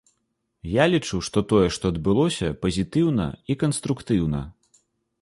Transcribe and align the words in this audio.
Я 0.75 0.87
лічу, 0.93 1.19
што 1.27 1.43
тое, 1.51 1.67
што 1.77 1.93
адбылося, 1.95 2.47
пазітыўна 2.65 3.31
і 3.53 3.61
канструктыўна. 3.67 4.41